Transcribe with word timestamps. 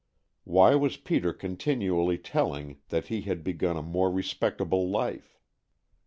Why 0.45 0.73
was 0.73 0.97
Peter 0.97 1.31
continually 1.31 2.17
telling 2.17 2.79
that 2.89 3.05
he 3.09 3.21
had 3.21 3.43
begun 3.43 3.77
a 3.77 3.83
more 3.83 4.09
respectable 4.09 4.89
life? 4.89 5.37